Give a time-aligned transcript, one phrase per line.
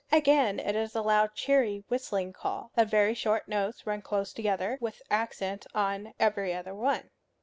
[0.11, 4.79] Again it is a loud cheery whistling call, of very short notes run close together,
[4.81, 7.11] with accent on every other one.